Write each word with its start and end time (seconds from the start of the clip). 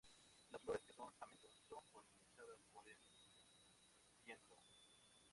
Las 0.51 0.59
flores 0.63 0.81
que 0.83 0.93
son 0.93 1.13
amentos, 1.19 1.55
son 1.69 1.83
polinizadas 1.91 2.57
por 2.73 2.89
el 2.89 2.97
viento. 4.25 4.55